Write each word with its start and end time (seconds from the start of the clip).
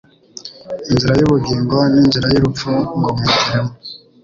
inzira 0.91 1.13
y 1.19 1.23
ubugingo 1.27 1.77
n 1.93 1.95
inzira 2.03 2.27
y 2.33 2.37
urupfu 2.39 2.69
ngo 2.97 3.09
mwihitiremo 3.17 3.71